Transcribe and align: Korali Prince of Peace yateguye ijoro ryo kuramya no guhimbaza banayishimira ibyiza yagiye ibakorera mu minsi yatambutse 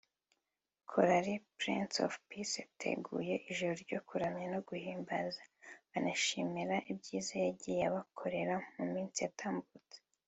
Korali 0.91 1.35
Prince 1.57 1.95
of 2.05 2.13
Peace 2.29 2.55
yateguye 2.61 3.35
ijoro 3.49 3.73
ryo 3.83 3.99
kuramya 4.07 4.45
no 4.53 4.59
guhimbaza 4.67 5.43
banayishimira 5.91 6.75
ibyiza 6.91 7.33
yagiye 7.45 7.81
ibakorera 7.89 8.55
mu 8.75 8.85
minsi 8.93 9.17
yatambutse 9.25 9.97